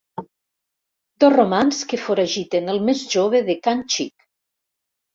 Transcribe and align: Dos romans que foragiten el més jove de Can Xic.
Dos 1.25 1.33
romans 1.35 1.83
que 1.93 2.01
foragiten 2.07 2.75
el 2.77 2.83
més 2.91 3.07
jove 3.15 3.45
de 3.53 3.61
Can 3.69 3.89
Xic. 3.99 4.31